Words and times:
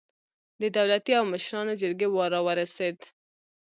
د 0.61 0.63
دولتي 0.77 1.11
او 1.19 1.23
مشرانو 1.33 1.79
جرګې 1.81 2.07
وار 2.11 2.31
راورسېد. 2.35 2.97